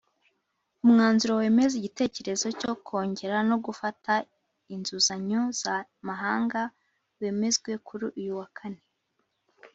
Umwanzuro 0.85 1.33
wemeza 1.41 1.73
igitekerezo 1.77 2.47
cyo 2.59 2.73
kongera 2.87 3.37
no 3.49 3.57
gufata 3.65 4.13
inzuzanyo 4.73 5.41
za 5.61 5.75
mahanga 6.07 6.61
wemezwe 7.19 7.71
kuri 7.87 8.03
uyu 8.19 8.33
wa 8.39 8.47
kane 8.57 8.81